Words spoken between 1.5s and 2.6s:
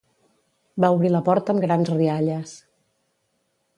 amb grans rialles.